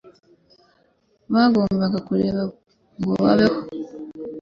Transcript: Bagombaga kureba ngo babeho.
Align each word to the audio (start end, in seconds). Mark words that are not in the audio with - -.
Bagombaga 1.33 1.97
kureba 2.07 2.41
ngo 2.99 3.11
babeho. 3.21 3.59